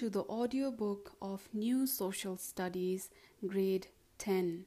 to 0.00 0.08
the 0.08 0.24
audiobook 0.30 1.12
of 1.20 1.46
New 1.52 1.86
Social 1.86 2.38
Studies, 2.38 3.10
Grade 3.46 3.88
10. 4.16 4.64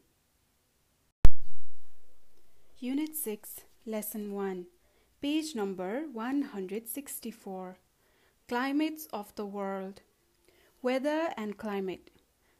Unit 2.77 3.16
6, 3.16 3.61
Lesson 3.88 4.31
1, 4.31 4.67
page 5.23 5.55
number 5.55 6.04
164. 6.13 7.77
Climates 8.48 9.07
of 9.11 9.34
the 9.34 9.48
World. 9.48 10.02
Weather 10.84 11.34
and 11.36 11.57
climate. 11.57 12.11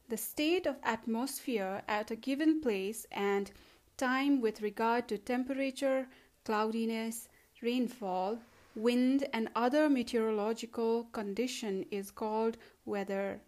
The 0.08 0.16
state 0.16 0.66
of 0.66 0.74
atmosphere 0.82 1.82
at 1.86 2.10
a 2.10 2.16
given 2.16 2.60
place 2.60 3.06
and 3.12 3.52
time 3.96 4.40
with 4.40 4.62
regard 4.62 5.06
to 5.06 5.18
temperature, 5.18 6.08
cloudiness, 6.44 7.28
rainfall, 7.62 8.40
wind, 8.74 9.28
and 9.32 9.48
other 9.54 9.88
meteorological 9.88 11.04
condition 11.12 11.84
is 11.90 12.10
called 12.10 12.56
weather. 12.84 13.40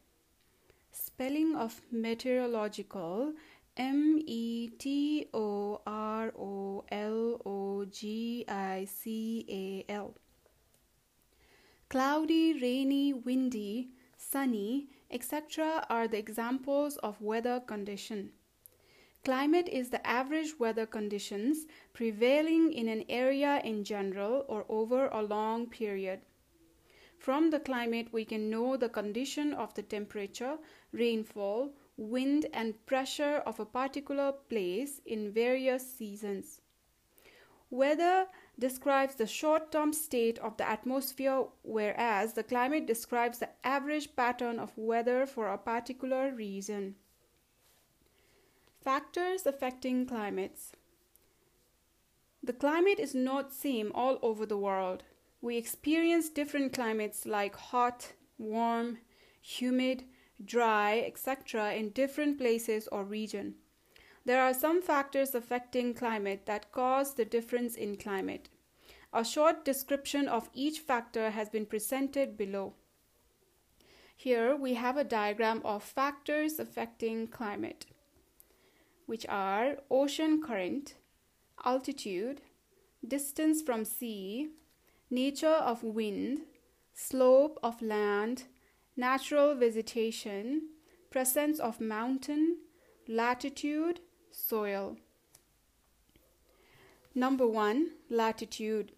Spelling 0.93 1.55
of 1.57 1.83
meteorological 1.91 3.35
M 3.77 4.23
E 4.27 4.69
T 4.79 5.29
O 5.35 5.83
R 5.87 6.33
O 6.39 6.85
L 6.91 7.43
O 7.45 7.85
G 7.85 8.45
I 8.49 8.87
C 8.87 9.45
A 9.49 9.93
L. 9.93 10.15
Cloudy, 11.89 12.55
rainy, 12.61 13.13
windy, 13.13 13.91
sunny, 14.17 14.89
etc. 15.11 15.87
are 15.91 16.09
the 16.09 16.19
examples 16.19 16.97
of 16.99 17.21
weather 17.21 17.61
condition. 17.61 18.31
Climate 19.27 19.69
is 19.69 19.91
the 19.91 20.07
average 20.07 20.57
weather 20.61 20.87
conditions 20.87 21.67
prevailing 21.93 22.73
in 22.73 22.87
an 22.87 23.05
area 23.09 23.61
in 23.65 23.83
general 23.83 24.45
or 24.47 24.65
over 24.69 25.09
a 25.09 25.21
long 25.21 25.67
period. 25.67 26.21
From 27.19 27.51
the 27.51 27.59
climate, 27.59 28.13
we 28.13 28.25
can 28.25 28.49
know 28.49 28.77
the 28.77 28.89
condition 28.89 29.53
of 29.53 29.75
the 29.75 29.83
temperature, 29.83 30.59
rainfall, 30.93 31.73
wind, 31.97 32.47
and 32.53 32.87
pressure 32.87 33.43
of 33.45 33.59
a 33.59 33.67
particular 33.67 34.31
place 34.31 35.01
in 35.05 35.33
various 35.33 35.85
seasons. 35.93 36.61
Weather 37.69 38.29
describes 38.61 39.17
the 39.17 39.27
short 39.27 39.73
term 39.73 39.93
state 39.93 40.39
of 40.39 40.57
the 40.57 40.69
atmosphere, 40.69 41.47
whereas 41.63 42.35
the 42.35 42.45
climate 42.45 42.87
describes 42.87 43.41
the 43.41 43.49
average 43.65 44.15
pattern 44.15 44.61
of 44.61 44.79
weather 44.79 45.27
for 45.27 45.49
a 45.49 45.59
particular 45.59 46.33
region. 46.33 46.95
Factors 48.87 49.47
affecting 49.47 50.07
climates. 50.07 50.71
The 52.41 52.53
climate 52.53 53.01
is 53.01 53.17
not 53.17 53.53
same 53.53 53.91
all 53.93 54.17
over 54.23 54.47
the 54.47 54.57
world. 54.57 55.03
We 55.41 55.57
experience 55.57 56.29
different 56.29 56.73
climates 56.73 57.27
like 57.27 57.57
hot, 57.57 58.13
warm, 58.39 58.99
humid, 59.43 60.05
dry, 60.45 61.03
etc. 61.05 61.73
in 61.73 61.89
different 61.91 62.39
places 62.39 62.87
or 62.93 63.03
region. 63.03 63.57
There 64.25 64.41
are 64.41 64.55
some 64.55 64.81
factors 64.81 65.35
affecting 65.35 65.93
climate 65.93 66.47
that 66.47 66.71
cause 66.71 67.15
the 67.15 67.25
difference 67.25 67.75
in 67.75 67.97
climate. 67.97 68.51
A 69.13 69.25
short 69.25 69.65
description 69.65 70.29
of 70.29 70.49
each 70.55 70.79
factor 70.79 71.31
has 71.31 71.49
been 71.49 71.67
presented 71.67 72.37
below. 72.37 72.75
Here 74.17 74.55
we 74.55 74.75
have 74.75 74.97
a 74.97 75.03
diagram 75.03 75.61
of 75.65 75.83
factors 75.83 76.61
affecting 76.61 77.27
climate 77.27 77.87
which 79.07 79.25
are 79.29 79.77
ocean 79.91 80.43
current, 80.43 80.95
altitude, 81.65 82.43
distance 83.07 83.63
from 83.63 83.85
sea, 83.85 84.51
nature 85.11 85.49
of 85.49 85.83
wind, 85.83 86.41
slope 86.93 87.59
of 87.63 87.81
land, 87.81 88.45
natural 88.97 89.55
vegetation, 89.55 90.63
presence 91.11 91.59
of 91.59 91.81
mountain, 91.81 92.59
latitude, 93.09 94.01
soil. 94.31 94.97
Number 97.15 97.47
one, 97.47 97.93
latitude. 98.11 98.93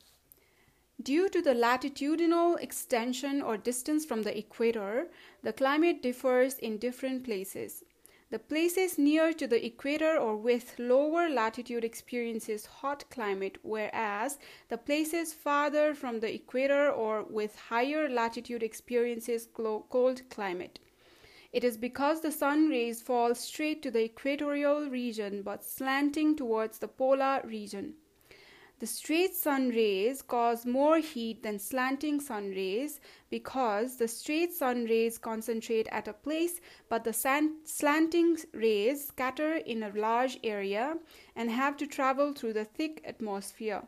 Due 1.01 1.29
to 1.29 1.41
the 1.41 1.55
latitudinal 1.55 2.57
extension 2.57 3.41
or 3.41 3.57
distance 3.57 4.05
from 4.05 4.23
the 4.23 4.37
equator, 4.37 5.09
the 5.45 5.53
climate 5.53 6.03
differs 6.03 6.59
in 6.59 6.79
different 6.79 7.23
places. 7.23 7.85
The 8.31 8.39
places 8.39 8.99
near 8.99 9.33
to 9.33 9.47
the 9.47 9.65
equator 9.65 10.19
or 10.19 10.37
with 10.37 10.79
lower 10.79 11.31
latitude 11.31 11.83
experiences 11.83 12.67
hot 12.67 13.09
climate, 13.09 13.57
whereas 13.63 14.39
the 14.69 14.77
places 14.77 15.33
farther 15.33 15.95
from 15.95 16.21
the 16.21 16.35
equator 16.35 16.91
or 16.91 17.23
with 17.23 17.57
higher 17.57 18.07
latitude 18.07 18.63
experiences 18.63 19.49
cold 19.55 20.29
climate. 20.29 20.79
It 21.55 21.65
is 21.65 21.79
because 21.79 22.21
the 22.21 22.31
sun 22.31 22.69
rays 22.69 23.01
fall 23.01 23.35
straight 23.35 23.81
to 23.83 23.91
the 23.91 24.05
equatorial 24.05 24.91
region 24.91 25.41
but 25.41 25.65
slanting 25.65 26.37
towards 26.37 26.79
the 26.79 26.89
polar 26.89 27.41
region. 27.45 27.95
The 28.81 28.87
straight 28.87 29.35
sun 29.35 29.71
rays 29.71 30.23
cause 30.23 30.65
more 30.65 30.99
heat 30.99 31.43
than 31.43 31.59
slanting 31.59 32.21
sun 32.21 32.51
rays 32.51 33.01
because 33.29 33.97
the 33.97 34.07
straight 34.07 34.53
sun 34.53 34.85
rays 34.85 35.19
concentrate 35.19 35.89
at 35.91 36.07
a 36.07 36.13
place, 36.13 36.61
but 36.89 37.03
the 37.03 37.13
slanting 37.13 38.39
rays 38.55 39.09
scatter 39.09 39.57
in 39.57 39.83
a 39.83 39.91
large 39.91 40.39
area 40.45 40.97
and 41.35 41.51
have 41.51 41.77
to 41.79 41.89
travel 41.89 42.33
through 42.33 42.53
the 42.53 42.65
thick 42.65 43.03
atmosphere. 43.05 43.83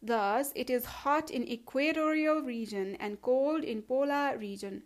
Thus, 0.00 0.50
it 0.54 0.70
is 0.70 0.86
hot 0.86 1.30
in 1.30 1.46
equatorial 1.46 2.40
region 2.40 2.96
and 2.98 3.20
cold 3.20 3.64
in 3.64 3.82
polar 3.82 4.38
region. 4.38 4.84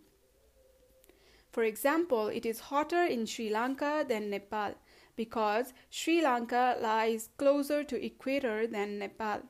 For 1.51 1.63
example, 1.63 2.27
it 2.27 2.45
is 2.45 2.59
hotter 2.59 3.03
in 3.03 3.25
Sri 3.25 3.49
Lanka 3.49 4.05
than 4.07 4.29
Nepal 4.29 4.75
because 5.21 5.71
Sri 5.91 6.19
Lanka 6.19 6.75
lies 6.81 7.29
closer 7.37 7.83
to 7.83 8.03
equator 8.03 8.65
than 8.65 8.97
Nepal. 8.97 9.41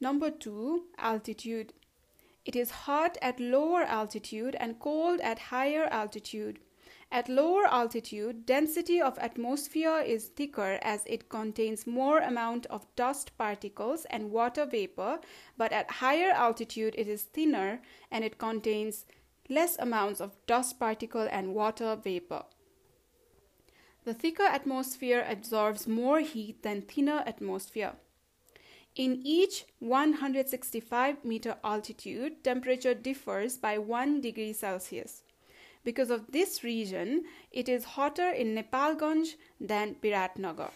Number 0.00 0.28
2, 0.28 0.86
altitude. 0.98 1.72
It 2.44 2.56
is 2.56 2.72
hot 2.88 3.16
at 3.22 3.38
lower 3.38 3.82
altitude 3.84 4.56
and 4.58 4.80
cold 4.80 5.20
at 5.20 5.38
higher 5.54 5.84
altitude. 5.84 6.58
At 7.12 7.28
lower 7.28 7.64
altitude, 7.66 8.44
density 8.44 9.00
of 9.00 9.16
atmosphere 9.20 10.00
is 10.00 10.26
thicker 10.26 10.80
as 10.82 11.04
it 11.06 11.28
contains 11.28 11.86
more 11.86 12.18
amount 12.18 12.66
of 12.66 12.88
dust 12.96 13.38
particles 13.38 14.04
and 14.06 14.32
water 14.32 14.66
vapor, 14.66 15.20
but 15.56 15.70
at 15.70 15.88
higher 16.02 16.30
altitude 16.30 16.96
it 16.98 17.06
is 17.06 17.22
thinner 17.22 17.82
and 18.10 18.24
it 18.24 18.38
contains 18.38 19.06
less 19.48 19.76
amounts 19.78 20.20
of 20.20 20.44
dust 20.48 20.80
particle 20.80 21.28
and 21.30 21.54
water 21.54 21.94
vapor. 21.94 22.42
The 24.04 24.14
thicker 24.14 24.42
atmosphere 24.42 25.24
absorbs 25.28 25.86
more 25.86 26.20
heat 26.20 26.62
than 26.64 26.82
thinner 26.82 27.22
atmosphere. 27.24 27.92
In 28.96 29.20
each 29.24 29.64
165 29.78 31.24
meter 31.24 31.56
altitude, 31.62 32.42
temperature 32.42 32.94
differs 32.94 33.56
by 33.56 33.78
1 33.78 34.20
degree 34.20 34.52
Celsius. 34.52 35.22
Because 35.84 36.10
of 36.10 36.32
this 36.32 36.64
region, 36.64 37.24
it 37.52 37.68
is 37.68 37.84
hotter 37.84 38.28
in 38.28 38.54
Nepalganj 38.56 39.36
than 39.60 39.94
Biratnagar. 40.02 40.70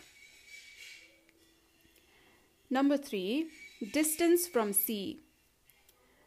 Number 2.70 2.96
3. 2.96 3.46
Distance 3.92 4.46
from 4.46 4.72
sea. 4.72 5.20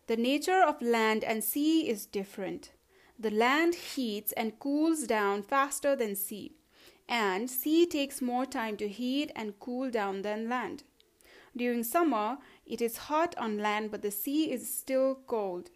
The 0.08 0.18
nature 0.18 0.62
of 0.62 0.82
land 0.82 1.24
and 1.24 1.44
sea 1.44 1.90
is 1.90 2.06
different. 2.06 2.72
The 3.18 3.32
land 3.32 3.76
heats 3.76 4.32
and 4.34 4.60
cools 4.60 5.04
down 5.04 5.44
faster 5.44 5.96
than 5.96 6.16
sea 6.16 6.59
and 7.10 7.50
sea 7.50 7.88
takes 7.88 8.22
more 8.22 8.46
time 8.46 8.78
to 8.78 8.88
heat 8.88 9.32
and 9.36 9.60
cool 9.60 9.90
down 9.90 10.22
than 10.22 10.48
land. 10.48 10.84
During 11.58 11.84
summer, 11.84 12.38
it 12.68 12.82
is 12.82 13.10
hot 13.10 13.36
on 13.38 13.58
land, 13.58 13.90
but 13.90 14.04
the 14.04 14.12
sea 14.12 14.52
is 14.52 14.74
still 14.74 15.16
cold. 15.26 15.72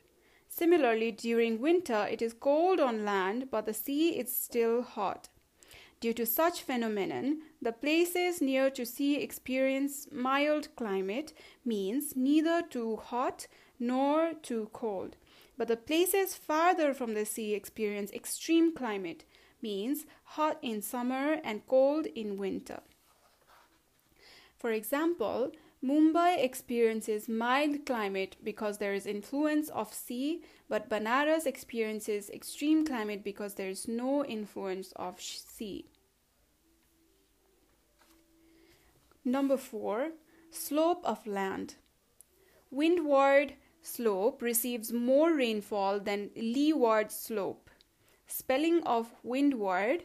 Similarly, 0.47 1.11
during 1.11 1.59
winter, 1.59 2.07
it 2.09 2.21
is 2.21 2.33
cold 2.33 2.79
on 2.79 3.03
land, 3.03 3.49
but 3.49 3.65
the 3.65 3.73
sea 3.73 4.09
is 4.19 4.33
still 4.33 4.83
hot. 4.83 5.29
Due 5.99 6.13
to 6.13 6.25
such 6.25 6.61
phenomenon, 6.61 7.41
the 7.59 7.71
places 7.71 8.39
near 8.39 8.69
to 8.69 8.85
sea 8.85 9.15
experience 9.15 10.07
mild 10.11 10.67
climate, 10.75 11.33
means 11.65 12.15
neither 12.15 12.61
too 12.61 12.97
hot 12.97 13.47
nor 13.79 14.33
too 14.43 14.69
cold. 14.73 15.15
But 15.57 15.69
the 15.69 15.77
places 15.77 16.35
farther 16.35 16.93
from 16.93 17.15
the 17.15 17.25
sea 17.25 17.55
experience 17.55 18.11
extreme 18.11 18.75
climate, 18.75 19.25
means 19.63 20.05
hot 20.23 20.59
in 20.61 20.81
summer 20.81 21.37
and 21.43 21.65
cold 21.67 22.05
in 22.05 22.37
winter. 22.37 22.81
For 24.59 24.71
example, 24.71 25.51
Mumbai 25.83 26.41
experiences 26.41 27.27
mild 27.27 27.85
climate 27.85 28.37
because 28.41 28.77
there 28.77 28.93
is 28.93 29.05
influence 29.05 29.67
of 29.69 29.93
sea, 29.93 30.41
but 30.69 30.89
Banaras 30.89 31.45
experiences 31.45 32.29
extreme 32.29 32.85
climate 32.85 33.23
because 33.23 33.55
there 33.55 33.67
is 33.69 33.87
no 33.87 34.23
influence 34.23 34.93
of 34.95 35.19
sea. 35.19 35.89
Number 39.25 39.57
4, 39.57 40.11
slope 40.51 41.01
of 41.03 41.27
land. 41.27 41.75
Windward 42.71 43.55
slope 43.81 44.41
receives 44.41 44.93
more 44.93 45.33
rainfall 45.33 45.99
than 45.99 46.29
leeward 46.37 47.11
slope. 47.11 47.69
Spelling 48.27 48.81
of 48.83 49.13
windward 49.23 50.03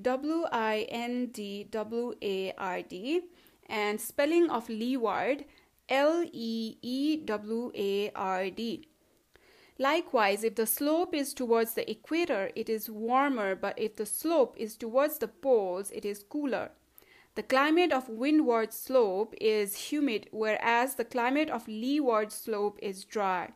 W 0.00 0.44
I 0.50 0.86
N 0.88 1.26
D 1.26 1.64
W 1.64 2.14
A 2.22 2.52
R 2.58 2.82
D 2.82 3.22
and 3.66 4.00
spelling 4.00 4.50
of 4.50 4.68
leeward 4.68 5.44
L 5.88 6.24
E 6.32 6.76
E 6.82 7.16
W 7.24 7.72
A 7.74 8.10
R 8.14 8.50
D. 8.50 8.88
Likewise, 9.78 10.42
if 10.42 10.56
the 10.56 10.66
slope 10.66 11.14
is 11.14 11.32
towards 11.32 11.74
the 11.74 11.88
equator, 11.88 12.50
it 12.56 12.68
is 12.68 12.90
warmer, 12.90 13.54
but 13.54 13.78
if 13.78 13.94
the 13.94 14.06
slope 14.06 14.56
is 14.58 14.76
towards 14.76 15.18
the 15.18 15.28
poles, 15.28 15.92
it 15.92 16.04
is 16.04 16.24
cooler. 16.24 16.72
The 17.36 17.44
climate 17.44 17.92
of 17.92 18.08
windward 18.08 18.72
slope 18.72 19.34
is 19.40 19.92
humid, 19.92 20.28
whereas 20.32 20.96
the 20.96 21.04
climate 21.04 21.48
of 21.48 21.68
leeward 21.68 22.32
slope 22.32 22.78
is 22.82 23.04
dry. 23.04 23.52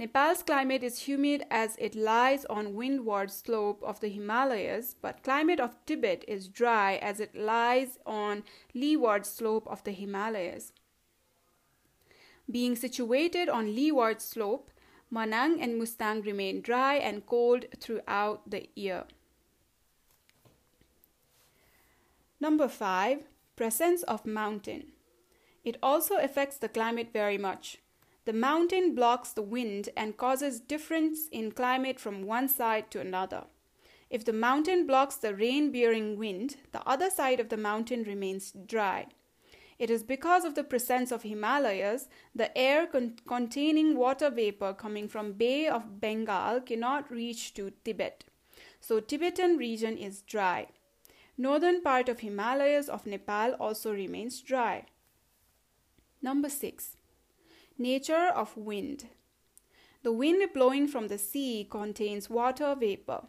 Nepal's 0.00 0.42
climate 0.42 0.82
is 0.82 1.00
humid 1.00 1.44
as 1.50 1.76
it 1.78 1.94
lies 1.94 2.46
on 2.46 2.74
windward 2.74 3.30
slope 3.30 3.82
of 3.84 4.00
the 4.00 4.08
Himalayas, 4.08 4.94
but 4.94 5.22
climate 5.22 5.60
of 5.60 5.76
Tibet 5.84 6.24
is 6.26 6.48
dry 6.48 6.94
as 7.02 7.20
it 7.20 7.34
lies 7.34 7.98
on 8.06 8.42
leeward 8.72 9.26
slope 9.26 9.66
of 9.66 9.84
the 9.84 9.92
Himalayas. 9.92 10.72
Being 12.50 12.76
situated 12.76 13.50
on 13.50 13.74
leeward 13.74 14.22
slope, 14.22 14.70
Manang 15.12 15.62
and 15.62 15.78
Mustang 15.78 16.22
remain 16.22 16.62
dry 16.62 16.94
and 16.94 17.26
cold 17.26 17.66
throughout 17.78 18.50
the 18.50 18.70
year. 18.74 19.04
Number 22.40 22.68
5. 22.68 23.18
Presence 23.54 24.02
of 24.04 24.24
mountain. 24.24 24.92
It 25.62 25.76
also 25.82 26.16
affects 26.16 26.56
the 26.56 26.70
climate 26.70 27.10
very 27.12 27.36
much. 27.36 27.80
The 28.26 28.32
mountain 28.32 28.94
blocks 28.94 29.32
the 29.32 29.42
wind 29.42 29.88
and 29.96 30.16
causes 30.16 30.60
difference 30.60 31.28
in 31.32 31.52
climate 31.52 31.98
from 31.98 32.26
one 32.26 32.48
side 32.48 32.90
to 32.90 33.00
another. 33.00 33.44
If 34.10 34.24
the 34.24 34.32
mountain 34.32 34.86
blocks 34.86 35.16
the 35.16 35.34
rain 35.34 35.72
bearing 35.72 36.18
wind, 36.18 36.56
the 36.72 36.86
other 36.86 37.10
side 37.10 37.40
of 37.40 37.48
the 37.48 37.56
mountain 37.56 38.02
remains 38.02 38.52
dry. 38.52 39.06
It 39.78 39.88
is 39.88 40.02
because 40.02 40.44
of 40.44 40.54
the 40.54 40.64
presence 40.64 41.10
of 41.10 41.22
Himalayas, 41.22 42.08
the 42.34 42.56
air 42.58 42.86
con- 42.86 43.16
containing 43.26 43.96
water 43.96 44.28
vapor 44.28 44.74
coming 44.74 45.08
from 45.08 45.32
Bay 45.32 45.66
of 45.66 46.00
Bengal 46.00 46.60
cannot 46.60 47.10
reach 47.10 47.54
to 47.54 47.72
Tibet. 47.84 48.24
So 48.80 49.00
Tibetan 49.00 49.56
region 49.56 49.96
is 49.96 50.20
dry. 50.20 50.66
Northern 51.38 51.80
part 51.80 52.10
of 52.10 52.20
Himalayas 52.20 52.90
of 52.90 53.06
Nepal 53.06 53.54
also 53.54 53.92
remains 53.94 54.42
dry. 54.42 54.84
Number 56.20 56.50
6. 56.50 56.96
Nature 57.80 58.28
of 58.28 58.56
wind. 58.56 59.06
The 60.04 60.12
wind 60.12 60.52
blowing 60.54 60.86
from 60.86 61.08
the 61.08 61.18
sea 61.18 61.66
contains 61.68 62.30
water 62.30 62.76
vapor. 62.78 63.24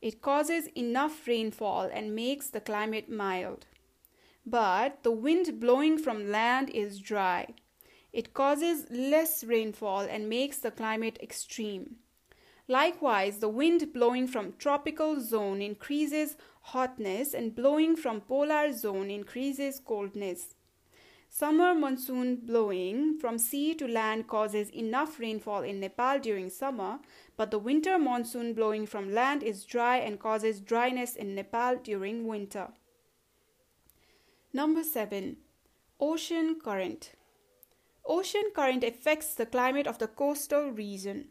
It 0.00 0.22
causes 0.22 0.68
enough 0.76 1.26
rainfall 1.26 1.90
and 1.92 2.14
makes 2.14 2.48
the 2.48 2.60
climate 2.60 3.10
mild 3.10 3.66
but 4.46 5.02
the 5.02 5.10
wind 5.10 5.58
blowing 5.58 5.98
from 5.98 6.30
land 6.30 6.70
is 6.70 7.00
dry. 7.00 7.52
It 8.12 8.32
causes 8.32 8.86
less 8.90 9.42
rainfall 9.42 10.02
and 10.02 10.28
makes 10.28 10.58
the 10.58 10.70
climate 10.70 11.18
extreme. 11.20 11.96
Likewise, 12.68 13.38
the 13.38 13.48
wind 13.48 13.92
blowing 13.92 14.28
from 14.28 14.54
tropical 14.58 15.20
zone 15.20 15.60
increases 15.60 16.36
hotness 16.60 17.34
and 17.34 17.54
blowing 17.54 17.96
from 17.96 18.20
polar 18.20 18.72
zone 18.72 19.10
increases 19.10 19.80
coldness. 19.80 20.54
Summer 21.38 21.74
monsoon 21.74 22.36
blowing 22.36 23.18
from 23.18 23.36
sea 23.36 23.74
to 23.74 23.86
land 23.86 24.26
causes 24.26 24.70
enough 24.70 25.20
rainfall 25.20 25.64
in 25.64 25.80
Nepal 25.80 26.18
during 26.18 26.48
summer, 26.48 26.98
but 27.36 27.50
the 27.50 27.58
winter 27.58 27.98
monsoon 27.98 28.54
blowing 28.54 28.86
from 28.86 29.12
land 29.12 29.42
is 29.42 29.66
dry 29.66 29.98
and 29.98 30.18
causes 30.18 30.62
dryness 30.62 31.14
in 31.14 31.34
Nepal 31.34 31.76
during 31.76 32.26
winter. 32.26 32.68
Number 34.54 34.82
7. 34.82 35.36
Ocean 36.00 36.58
current. 36.58 37.12
Ocean 38.06 38.50
current 38.54 38.82
affects 38.82 39.34
the 39.34 39.44
climate 39.44 39.86
of 39.86 39.98
the 39.98 40.08
coastal 40.08 40.70
region. 40.70 41.28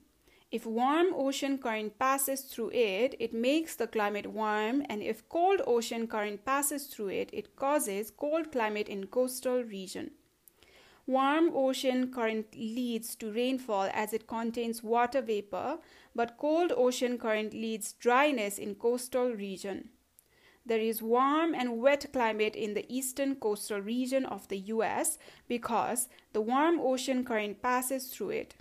If 0.51 0.65
warm 0.65 1.07
ocean 1.13 1.57
current 1.57 1.97
passes 2.00 2.42
through 2.42 2.71
it, 2.71 3.15
it 3.19 3.33
makes 3.33 3.75
the 3.75 3.88
climate 3.88 4.27
warm, 4.27 4.83
and 4.88 5.01
if 5.01 5.27
cold 5.27 5.62
ocean 5.65 6.07
current 6.07 6.45
passes 6.45 6.86
through 6.86 7.09
it, 7.09 7.30
it 7.33 7.56
causes 7.56 8.12
cold 8.12 8.51
climate 8.51 8.88
in 8.88 9.07
coastal 9.07 9.63
region. 9.63 10.12
Warm 11.07 11.51
ocean 11.53 12.12
current 12.12 12.56
leads 12.56 13.15
to 13.15 13.31
rainfall 13.31 13.89
as 13.94 14.13
it 14.13 14.27
contains 14.27 14.81
water 14.81 15.21
vapor, 15.21 15.80
but 16.15 16.38
cold 16.38 16.71
ocean 16.75 17.18
current 17.18 17.53
leads 17.53 17.94
dryness 17.94 18.57
in 18.57 18.75
coastal 18.75 19.30
region. 19.31 19.89
There 20.65 20.80
is 20.80 21.03
warm 21.03 21.53
and 21.53 21.80
wet 21.80 22.07
climate 22.12 22.56
in 22.56 22.74
the 22.74 22.92
eastern 22.92 23.36
coastal 23.36 23.81
region 23.81 24.25
of 24.25 24.47
the 24.47 24.57
US 24.74 25.19
because 25.47 26.07
the 26.33 26.42
warm 26.42 26.80
ocean 26.80 27.24
current 27.24 27.62
passes 27.62 28.07
through 28.07 28.31
it. 28.31 28.56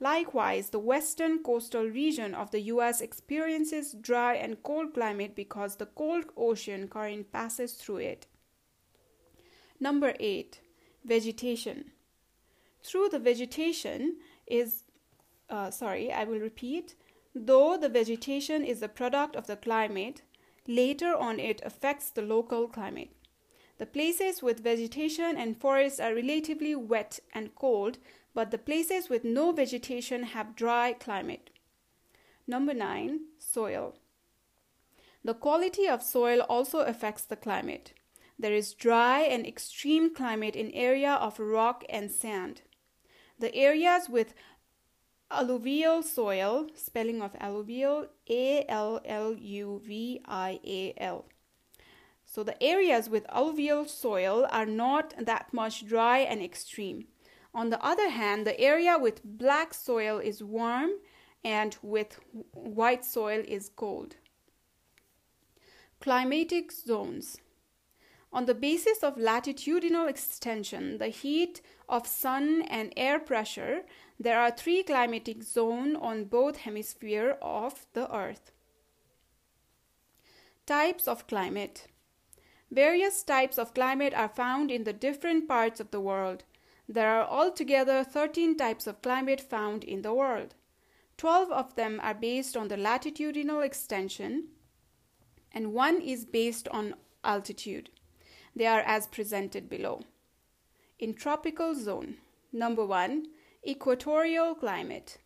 Likewise, 0.00 0.70
the 0.70 0.78
western 0.78 1.42
coastal 1.42 1.84
region 1.84 2.34
of 2.34 2.50
the 2.50 2.60
US 2.62 3.00
experiences 3.00 3.94
dry 4.00 4.34
and 4.34 4.62
cold 4.62 4.94
climate 4.94 5.34
because 5.34 5.76
the 5.76 5.86
cold 5.86 6.24
ocean 6.36 6.88
current 6.88 7.32
passes 7.32 7.74
through 7.74 7.98
it. 7.98 8.26
Number 9.80 10.14
8. 10.18 10.60
Vegetation. 11.04 11.92
Through 12.82 13.10
the 13.10 13.18
vegetation 13.18 14.16
is, 14.46 14.82
uh, 15.48 15.70
sorry, 15.70 16.12
I 16.12 16.24
will 16.24 16.40
repeat. 16.40 16.96
Though 17.34 17.76
the 17.76 17.88
vegetation 17.88 18.64
is 18.64 18.82
a 18.82 18.88
product 18.88 19.36
of 19.36 19.46
the 19.46 19.56
climate, 19.56 20.22
Later 20.66 21.14
on, 21.14 21.38
it 21.40 21.60
affects 21.62 22.10
the 22.10 22.22
local 22.22 22.68
climate. 22.68 23.10
The 23.76 23.86
places 23.86 24.42
with 24.42 24.60
vegetation 24.60 25.36
and 25.36 25.60
forests 25.60 26.00
are 26.00 26.14
relatively 26.14 26.74
wet 26.74 27.20
and 27.34 27.54
cold, 27.54 27.98
but 28.34 28.50
the 28.50 28.58
places 28.58 29.08
with 29.08 29.24
no 29.24 29.52
vegetation 29.52 30.24
have 30.24 30.56
dry 30.56 30.92
climate. 30.92 31.50
Number 32.46 32.74
9. 32.74 33.20
Soil. 33.38 33.94
The 35.24 35.34
quality 35.34 35.86
of 35.86 36.02
soil 36.02 36.40
also 36.40 36.80
affects 36.80 37.24
the 37.24 37.36
climate. 37.36 37.94
There 38.38 38.52
is 38.52 38.74
dry 38.74 39.20
and 39.20 39.46
extreme 39.46 40.12
climate 40.12 40.56
in 40.56 40.70
area 40.72 41.12
of 41.12 41.38
rock 41.38 41.84
and 41.88 42.10
sand. 42.10 42.62
The 43.38 43.54
areas 43.54 44.08
with 44.08 44.34
alluvial 45.30 46.02
soil, 46.02 46.68
spelling 46.74 47.22
of 47.22 47.36
alluvial, 47.40 48.08
A 48.28 48.64
L 48.68 49.00
L 49.04 49.34
U 49.34 49.80
V 49.84 50.20
I 50.26 50.60
A 50.64 50.94
L. 50.98 51.26
So 52.26 52.42
the 52.42 52.60
areas 52.62 53.08
with 53.08 53.24
alluvial 53.28 53.86
soil 53.86 54.46
are 54.50 54.66
not 54.66 55.14
that 55.18 55.52
much 55.52 55.86
dry 55.86 56.18
and 56.18 56.42
extreme. 56.42 57.06
On 57.54 57.70
the 57.70 57.82
other 57.84 58.10
hand, 58.10 58.46
the 58.46 58.58
area 58.60 58.98
with 58.98 59.22
black 59.22 59.72
soil 59.72 60.18
is 60.18 60.42
warm 60.42 60.90
and 61.44 61.76
with 61.82 62.18
white 62.52 63.04
soil 63.04 63.42
is 63.46 63.68
cold. 63.68 64.16
Climatic 66.00 66.72
zones. 66.72 67.38
On 68.32 68.46
the 68.46 68.54
basis 68.54 69.04
of 69.04 69.16
latitudinal 69.16 70.08
extension, 70.08 70.98
the 70.98 71.08
heat 71.08 71.62
of 71.88 72.08
sun 72.08 72.62
and 72.62 72.92
air 72.96 73.20
pressure, 73.20 73.82
there 74.18 74.40
are 74.40 74.50
three 74.50 74.82
climatic 74.82 75.44
zones 75.44 75.96
on 76.00 76.24
both 76.24 76.56
hemispheres 76.56 77.36
of 77.40 77.86
the 77.92 78.12
earth. 78.12 78.50
Types 80.66 81.06
of 81.06 81.28
climate. 81.28 81.86
Various 82.72 83.22
types 83.22 83.56
of 83.56 83.74
climate 83.74 84.14
are 84.14 84.28
found 84.28 84.72
in 84.72 84.82
the 84.82 84.92
different 84.92 85.46
parts 85.46 85.78
of 85.78 85.92
the 85.92 86.00
world. 86.00 86.42
There 86.88 87.08
are 87.08 87.26
altogether 87.26 88.04
13 88.04 88.56
types 88.56 88.86
of 88.86 89.00
climate 89.02 89.40
found 89.40 89.84
in 89.84 90.02
the 90.02 90.12
world. 90.12 90.54
12 91.16 91.50
of 91.50 91.74
them 91.76 92.00
are 92.02 92.14
based 92.14 92.56
on 92.56 92.68
the 92.68 92.76
latitudinal 92.76 93.62
extension, 93.62 94.48
and 95.52 95.72
one 95.72 96.00
is 96.00 96.24
based 96.24 96.68
on 96.68 96.94
altitude. 97.22 97.90
They 98.54 98.66
are 98.66 98.80
as 98.80 99.06
presented 99.06 99.68
below. 99.68 100.02
In 100.98 101.14
tropical 101.14 101.74
zone, 101.74 102.16
number 102.52 102.84
1, 102.84 103.26
equatorial 103.66 104.54
climate. 104.54 105.18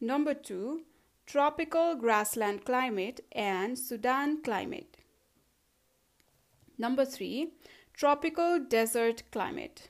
Number 0.00 0.34
two, 0.34 0.82
tropical 1.26 1.94
grassland 1.96 2.64
climate 2.64 3.20
and 3.32 3.78
Sudan 3.78 4.42
climate. 4.42 4.98
Number 6.78 7.04
three, 7.04 7.52
tropical 7.92 8.58
desert 8.58 9.22
climate. 9.30 9.88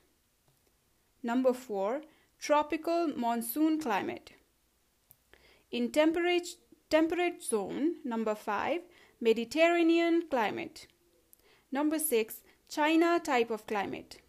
Number 1.24 1.52
four, 1.52 2.02
tropical 2.38 3.08
monsoon 3.08 3.80
climate. 3.80 4.30
In 5.72 5.90
temperate, 5.90 6.46
temperate 6.88 7.42
zone, 7.42 7.96
number 8.04 8.36
five, 8.36 8.82
Mediterranean 9.20 10.28
climate. 10.30 10.86
Number 11.72 11.98
six, 11.98 12.42
China 12.68 13.18
type 13.18 13.50
of 13.50 13.66
climate. 13.66 14.20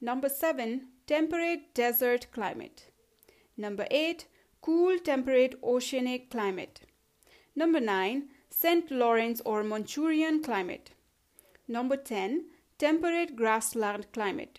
Number 0.00 0.28
seven, 0.28 0.88
temperate 1.06 1.74
desert 1.74 2.26
climate. 2.32 2.90
Number 3.56 3.86
8. 3.90 4.26
Cool 4.62 4.98
temperate 4.98 5.54
oceanic 5.62 6.30
climate. 6.30 6.80
Number 7.54 7.80
9. 7.80 8.28
St. 8.50 8.90
Lawrence 8.90 9.40
or 9.44 9.62
Manchurian 9.62 10.42
climate. 10.42 10.90
Number 11.68 11.96
10. 11.96 12.46
Temperate 12.78 13.36
grassland 13.36 14.10
climate. 14.12 14.58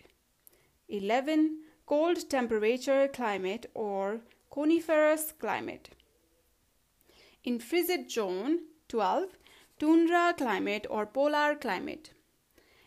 11. 0.88 1.58
Cold 1.86 2.28
temperature 2.28 3.08
climate 3.08 3.66
or 3.74 4.20
coniferous 4.50 5.32
climate. 5.32 5.90
In 7.44 7.58
frigid 7.58 8.10
zone, 8.10 8.60
12. 8.88 9.38
Tundra 9.78 10.34
climate 10.36 10.86
or 10.88 11.06
polar 11.06 11.54
climate. 11.54 12.10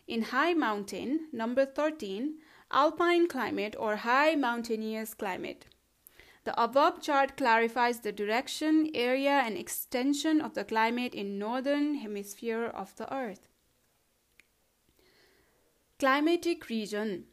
In 0.08 0.24
high 0.24 0.54
mountain, 0.54 1.28
number 1.32 1.66
13, 1.66 2.36
alpine 2.72 3.28
climate 3.28 3.76
or 3.78 3.98
high 3.98 4.36
mountainous 4.36 5.14
climate. 5.14 5.66
The 6.46 6.62
above 6.62 7.02
chart 7.02 7.38
clarifies 7.38 8.00
the 8.00 8.12
direction, 8.12 8.90
area, 8.94 9.44
and 9.46 9.58
extension 9.58 10.42
of 10.42 10.56
the 10.56 10.64
climate 10.64 11.14
in 11.14 11.38
northern 11.38 11.96
hemisphere 11.96 12.66
of 12.66 12.96
the 12.96 13.14
earth. 13.14 13.48
Climatic 16.00 16.70
region. 16.70 17.26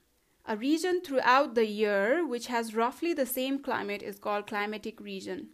A 0.48 0.56
region 0.56 1.00
throughout 1.00 1.56
the 1.56 1.66
year 1.66 2.24
which 2.24 2.46
has 2.46 2.72
roughly 2.72 3.12
the 3.12 3.26
same 3.26 3.58
climate 3.58 4.00
is 4.00 4.20
called 4.20 4.46
climatic 4.46 5.00
region. 5.00 5.48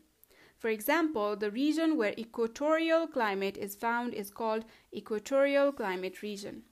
For 0.58 0.68
example, 0.68 1.34
the 1.34 1.50
region 1.50 1.96
where 1.96 2.14
equatorial 2.18 3.06
climate 3.06 3.56
is 3.56 3.74
found 3.74 4.12
is 4.12 4.30
called 4.30 4.66
equatorial 4.94 5.72
climate 5.72 6.20
region. 6.20 6.64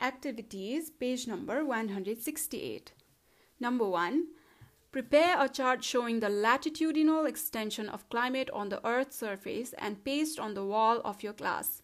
Activities, 0.00 0.88
page 0.88 1.26
number 1.26 1.64
168. 1.64 2.92
Number 3.58 3.88
1. 3.88 4.28
Prepare 4.92 5.42
a 5.42 5.48
chart 5.48 5.82
showing 5.82 6.20
the 6.20 6.28
latitudinal 6.28 7.26
extension 7.26 7.88
of 7.88 8.08
climate 8.08 8.50
on 8.50 8.68
the 8.68 8.86
Earth's 8.86 9.16
surface 9.16 9.74
and 9.78 10.04
paste 10.04 10.38
on 10.38 10.54
the 10.54 10.64
wall 10.64 11.00
of 11.04 11.24
your 11.24 11.32
class. 11.32 11.82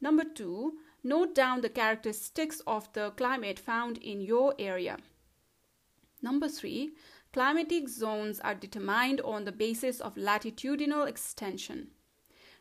Number 0.00 0.24
two, 0.24 0.78
note 1.02 1.34
down 1.34 1.60
the 1.60 1.68
characteristics 1.68 2.60
of 2.66 2.92
the 2.92 3.10
climate 3.12 3.58
found 3.58 3.98
in 3.98 4.20
your 4.20 4.54
area. 4.58 4.98
Number 6.22 6.48
three, 6.48 6.90
climatic 7.32 7.88
zones 7.88 8.40
are 8.40 8.54
determined 8.54 9.20
on 9.22 9.44
the 9.44 9.52
basis 9.52 10.00
of 10.00 10.16
latitudinal 10.16 11.04
extension. 11.04 11.88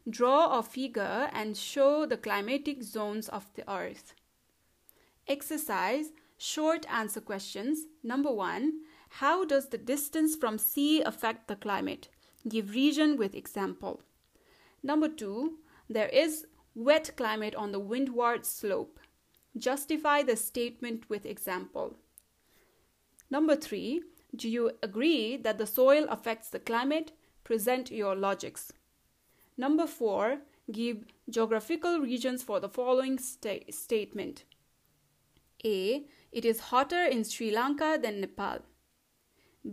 Draw 0.10 0.58
a 0.58 0.64
figure 0.64 1.30
and 1.34 1.58
show 1.58 2.06
the 2.06 2.18
climatic 2.18 2.84
zones 2.84 3.28
of 3.30 3.52
the 3.56 3.70
Earth. 3.72 4.14
Exercise 5.28 6.12
Short 6.42 6.86
answer 6.90 7.20
questions. 7.20 7.80
Number 8.02 8.32
one, 8.32 8.84
how 9.10 9.44
does 9.44 9.68
the 9.68 9.78
distance 9.78 10.38
from 10.38 10.58
sea 10.58 11.02
affect 11.02 11.50
the 11.50 11.58
climate? 11.58 12.08
Give 12.48 12.72
region 12.72 13.18
with 13.18 13.36
example. 13.36 14.02
Number 14.82 15.10
two, 15.10 15.58
there 15.90 16.08
is 16.08 16.48
wet 16.76 17.12
climate 17.16 17.56
on 17.56 17.72
the 17.72 17.80
windward 17.80 18.46
slope. 18.46 19.00
Justify 19.58 20.24
the 20.24 20.36
statement 20.36 21.10
with 21.10 21.26
example. 21.26 21.98
Number 23.30 23.56
three, 23.56 24.02
do 24.36 24.48
you 24.48 24.72
agree 24.84 25.38
that 25.38 25.58
the 25.58 25.66
soil 25.66 26.06
affects 26.10 26.50
the 26.50 26.60
climate? 26.60 27.12
Present 27.44 27.92
your 27.92 28.16
logics. 28.16 28.72
Number 29.58 29.88
four, 29.88 30.40
give 30.72 31.06
geographical 31.30 32.00
regions 32.00 32.44
for 32.44 32.60
the 32.60 32.70
following 32.70 33.18
sta- 33.18 33.72
statement. 33.72 34.44
A. 35.66 36.06
It 36.32 36.46
is 36.46 36.60
hotter 36.60 37.04
in 37.04 37.24
Sri 37.24 37.52
Lanka 37.52 38.00
than 38.02 38.22
Nepal. 38.22 38.60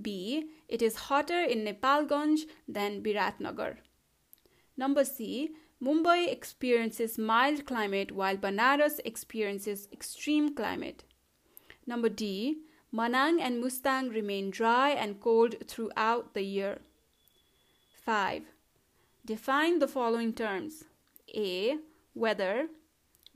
B. 0.02 0.50
It 0.68 0.82
is 0.82 0.96
hotter 0.96 1.42
in 1.42 1.64
Nepalganj 1.64 2.40
than 2.66 3.02
Biratnagar. 3.02 3.76
Number 4.76 5.04
C. 5.04 5.50
Mumbai 5.82 6.32
experiences 6.32 7.18
mild 7.18 7.66
climate 7.66 8.10
while 8.10 8.36
Banaras 8.36 8.98
experiences 9.04 9.88
extreme 9.92 10.54
climate. 10.54 11.04
Number 11.86 12.08
D. 12.08 12.62
Manang 12.94 13.40
and 13.40 13.60
Mustang 13.60 14.08
remain 14.08 14.50
dry 14.50 14.90
and 14.90 15.20
cold 15.20 15.56
throughout 15.68 16.32
the 16.32 16.42
year. 16.42 16.78
5. 18.04 18.44
Define 19.26 19.78
the 19.78 19.88
following 19.88 20.32
terms 20.32 20.84
A. 21.34 21.76
Weather, 22.14 22.68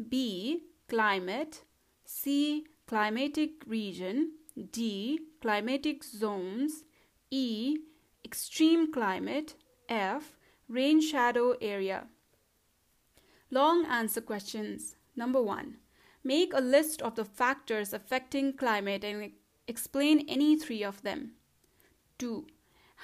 B. 0.08 0.62
Climate, 0.88 1.64
C. 2.06 2.64
Climatic 2.86 3.50
region, 3.66 4.32
D. 4.72 5.20
Climatic 5.42 6.02
zones. 6.02 6.84
E. 7.30 7.78
Extreme 8.24 8.92
climate. 8.92 9.54
F. 9.88 10.36
Rain 10.68 11.00
shadow 11.00 11.54
area. 11.60 12.06
Long 13.52 13.84
answer 13.86 14.20
questions. 14.20 14.94
Number 15.16 15.42
1. 15.42 15.76
Make 16.22 16.52
a 16.54 16.60
list 16.60 17.02
of 17.02 17.16
the 17.16 17.24
factors 17.24 17.92
affecting 17.92 18.52
climate 18.52 19.02
and 19.02 19.32
explain 19.66 20.24
any 20.28 20.56
three 20.56 20.84
of 20.84 21.02
them. 21.02 21.32
2. 22.18 22.46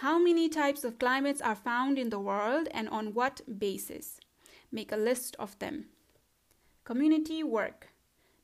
How 0.00 0.18
many 0.18 0.48
types 0.48 0.84
of 0.84 1.00
climates 1.00 1.40
are 1.40 1.56
found 1.56 1.98
in 1.98 2.10
the 2.10 2.20
world 2.20 2.68
and 2.70 2.88
on 2.90 3.12
what 3.12 3.40
basis? 3.58 4.20
Make 4.70 4.92
a 4.92 4.96
list 4.96 5.34
of 5.40 5.58
them. 5.58 5.86
Community 6.84 7.42
work. 7.42 7.88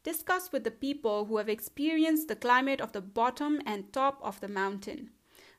Discuss 0.02 0.50
with 0.50 0.64
the 0.64 0.72
people 0.72 1.26
who 1.26 1.36
have 1.36 1.48
experienced 1.48 2.26
the 2.26 2.34
climate 2.34 2.80
of 2.80 2.90
the 2.90 3.00
bottom 3.00 3.60
and 3.64 3.92
top 3.92 4.18
of 4.22 4.40
the 4.40 4.48
mountain. 4.48 5.10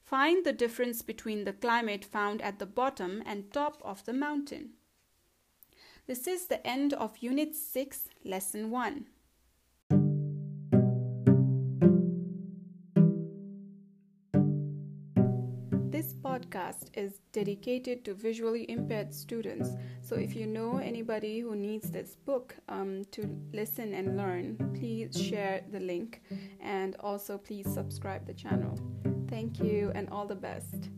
Find 0.04 0.46
the 0.46 0.52
difference 0.52 1.02
between 1.02 1.46
the 1.46 1.54
climate 1.54 2.04
found 2.04 2.42
at 2.42 2.60
the 2.60 2.66
bottom 2.66 3.24
and 3.26 3.54
top 3.54 3.82
of 3.86 4.04
the 4.04 4.12
mountain. 4.12 4.72
This 6.06 6.28
is 6.28 6.48
the 6.48 6.68
end 6.68 6.92
of 6.94 7.18
Unit 7.20 7.56
6, 7.56 8.10
Lesson 8.26 8.72
1. 8.72 9.06
This 15.90 16.14
podcast 16.14 16.90
is 16.94 17.22
dedicated 17.32 18.04
to 18.04 18.14
visually 18.14 18.70
impaired 18.70 19.14
students. 19.14 19.70
So 20.02 20.18
if 20.18 20.36
you 20.36 20.46
know 20.46 20.76
anybody 20.76 21.40
who 21.40 21.56
needs 21.56 21.90
this 21.90 22.18
book 22.18 22.54
um, 22.68 23.06
to 23.12 23.26
listen 23.54 23.94
and 23.94 24.18
learn, 24.18 24.58
please 24.78 25.18
share 25.18 25.62
the 25.72 25.80
link 25.80 26.22
and 26.60 26.98
also 27.00 27.38
please 27.38 27.74
subscribe 27.74 28.28
the 28.28 28.34
channel. 28.34 28.78
Thank 29.30 29.62
you 29.62 29.94
and 29.96 30.10
all 30.10 30.26
the 30.26 30.36
best. 30.36 30.90